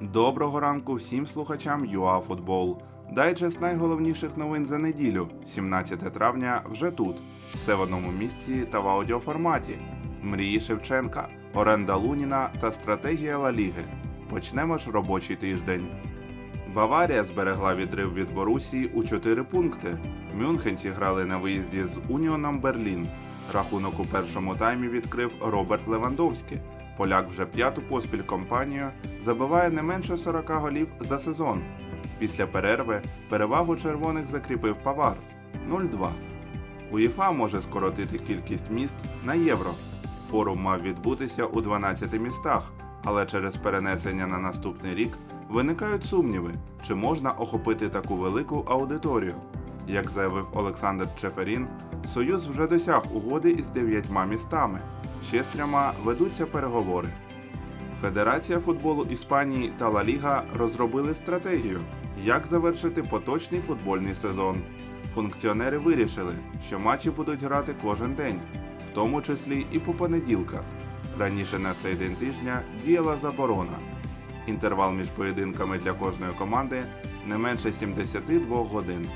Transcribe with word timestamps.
Доброго 0.00 0.60
ранку 0.60 0.94
всім 0.94 1.26
слухачам 1.26 1.84
ЮАФутбол. 1.84 2.82
Дайджест 3.12 3.60
найголовніших 3.60 4.36
новин 4.36 4.66
за 4.66 4.78
неділю, 4.78 5.28
17 5.54 6.12
травня, 6.12 6.62
вже 6.70 6.90
тут. 6.90 7.16
Все 7.54 7.74
в 7.74 7.80
одному 7.80 8.12
місці 8.12 8.64
та 8.70 8.80
в 8.80 8.88
аудіоформаті. 8.88 9.78
Мрії 10.22 10.60
Шевченка, 10.60 11.28
оренда 11.54 11.96
Луніна 11.96 12.50
та 12.60 12.72
стратегія 12.72 13.38
Ла 13.38 13.52
Ліги. 13.52 13.84
Почнемо 14.30 14.78
ж 14.78 14.90
робочий 14.90 15.36
тиждень. 15.36 15.86
Баварія 16.74 17.24
зберегла 17.24 17.74
відрив 17.74 18.14
від 18.14 18.34
Борусії 18.34 18.86
у 18.86 19.02
4 19.02 19.42
пункти. 19.42 19.96
Мюнхенці 20.34 20.88
грали 20.88 21.24
на 21.24 21.36
виїзді 21.38 21.84
з 21.84 21.98
Уніоном 22.08 22.60
Берлін. 22.60 23.08
Рахунок 23.52 24.00
у 24.00 24.04
першому 24.04 24.56
таймі 24.56 24.88
відкрив 24.88 25.32
Роберт 25.40 25.86
Левандовський. 25.86 26.58
Поляк 26.98 27.28
вже 27.30 27.46
п'яту 27.46 27.82
поспіль 27.82 28.22
компанію 28.22 28.90
забиває 29.24 29.70
не 29.70 29.82
менше 29.82 30.16
40 30.16 30.50
голів 30.50 30.88
за 31.00 31.18
сезон. 31.18 31.62
Після 32.18 32.46
перерви 32.46 33.02
перевагу 33.28 33.76
червоних 33.76 34.26
закріпив 34.26 34.76
Павар 34.82 35.12
0-2. 35.70 36.08
УЄФА 36.92 37.32
може 37.32 37.62
скоротити 37.62 38.18
кількість 38.18 38.70
міст 38.70 38.94
на 39.24 39.34
євро. 39.34 39.70
Форум 40.30 40.60
мав 40.60 40.82
відбутися 40.82 41.44
у 41.44 41.60
12 41.60 42.20
містах, 42.20 42.72
але 43.04 43.26
через 43.26 43.56
перенесення 43.56 44.26
на 44.26 44.38
наступний 44.38 44.94
рік 44.94 45.18
виникають 45.48 46.04
сумніви, 46.04 46.54
чи 46.86 46.94
можна 46.94 47.30
охопити 47.30 47.88
таку 47.88 48.16
велику 48.16 48.64
аудиторію. 48.68 49.34
Як 49.86 50.10
заявив 50.10 50.46
Олександр 50.52 51.08
Чеферін, 51.20 51.66
Союз 52.14 52.46
вже 52.46 52.66
досяг 52.66 53.02
угоди 53.14 53.50
із 53.50 53.66
дев'ятьма 53.66 54.24
містами. 54.24 54.80
Ще 55.26 55.42
з 55.42 55.46
ведуться 56.04 56.46
переговори. 56.46 57.08
Федерація 58.00 58.58
футболу 58.58 59.06
Іспанії 59.10 59.72
та 59.78 59.88
Ла 59.88 60.04
Ліга 60.04 60.42
розробили 60.58 61.14
стратегію, 61.14 61.80
як 62.24 62.46
завершити 62.46 63.02
поточний 63.02 63.60
футбольний 63.60 64.14
сезон. 64.14 64.60
Функціонери 65.14 65.78
вирішили, 65.78 66.32
що 66.66 66.78
матчі 66.78 67.10
будуть 67.10 67.42
грати 67.42 67.74
кожен 67.82 68.14
день, 68.14 68.40
в 68.90 68.94
тому 68.94 69.22
числі 69.22 69.66
і 69.72 69.78
по 69.78 69.92
понеділках. 69.92 70.62
Раніше 71.18 71.58
на 71.58 71.72
цей 71.82 71.94
день 71.94 72.14
тижня 72.14 72.62
діяла 72.84 73.16
заборона. 73.22 73.78
Інтервал 74.46 74.92
між 74.92 75.06
поєдинками 75.06 75.78
для 75.78 75.92
кожної 75.92 76.32
команди 76.32 76.82
не 77.26 77.38
менше 77.38 77.72
72 77.72 78.56
годин. 78.56 79.06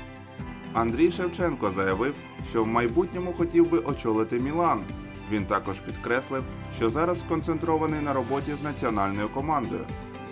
Андрій 0.73 1.11
Шевченко 1.11 1.71
заявив, 1.71 2.15
що 2.49 2.63
в 2.63 2.67
майбутньому 2.67 3.33
хотів 3.33 3.69
би 3.69 3.77
очолити 3.77 4.39
Мілан. 4.39 4.83
Він 5.31 5.45
також 5.45 5.79
підкреслив, 5.79 6.43
що 6.75 6.89
зараз 6.89 7.19
сконцентрований 7.19 8.01
на 8.01 8.13
роботі 8.13 8.53
з 8.53 8.63
національною 8.63 9.29
командою. 9.29 9.81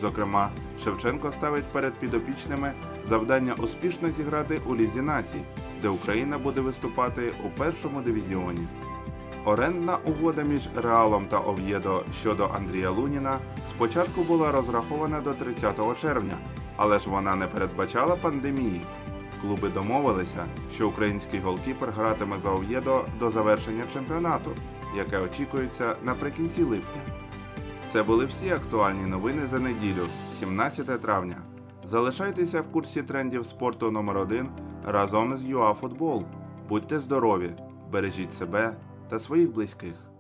Зокрема, 0.02 0.50
Шевченко 0.84 1.32
ставить 1.32 1.66
перед 1.66 1.94
підопічними 1.94 2.72
завдання 3.06 3.54
успішно 3.58 4.12
зіграти 4.12 4.62
у 4.66 4.76
Лізі 4.76 5.02
націй, 5.02 5.42
де 5.82 5.90
Україна 5.90 6.38
буде 6.38 6.62
виступати 6.62 7.32
у 7.46 7.50
першому 7.60 8.02
дивізіоні. 8.02 8.68
Орендна 9.46 9.98
угода 10.06 10.42
між 10.42 10.70
Реалом 10.76 11.26
та 11.26 11.40
Ов'єдо 11.40 12.04
щодо 12.20 12.50
Андрія 12.56 12.90
Луніна 12.90 13.40
спочатку 13.70 14.22
була 14.24 14.52
розрахована 14.52 15.22
до 15.22 15.34
30 15.34 16.02
червня, 16.02 16.38
але 16.76 17.00
ж 17.00 17.10
вона 17.10 17.36
не 17.36 17.48
передбачала 17.48 18.16
пандемії. 18.16 18.82
Клуби 19.42 19.70
домовилися, 19.70 20.46
що 20.74 20.88
український 20.88 21.40
голкіпер 21.40 21.92
гратиме 21.92 22.40
за 22.40 22.50
Ов'єдо 22.50 23.06
до 23.20 23.32
завершення 23.32 23.84
чемпіонату, 23.94 24.52
яке 24.96 25.20
очікується 25.20 25.96
наприкінці 26.04 26.64
липня. 26.64 27.02
Це 27.92 28.04
були 28.04 28.26
всі 28.26 28.50
актуальні 28.50 29.06
новини 29.06 29.42
за 29.52 29.60
неділю, 29.60 30.08
17 30.40 31.02
травня. 31.02 31.38
Залишайтеся 31.86 32.62
в 32.62 32.72
курсі 32.72 33.04
трендів 33.04 33.46
спорту 33.46 33.92
номер 33.92 34.18
1 34.18 34.50
разом 34.86 35.38
з 35.38 35.46
ЮАФутбол. 35.46 36.26
Будьте 36.70 37.00
здорові, 37.00 37.52
бережіть 37.92 38.34
себе 38.34 38.76
та 39.10 39.20
своїх 39.20 39.54
близьких. 39.54 40.11